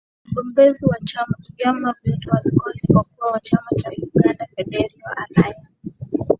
[0.35, 0.95] wagombezi wa
[1.57, 5.97] vyama vyote walikuwa isipokuwa wa chama cha uganda federal allaince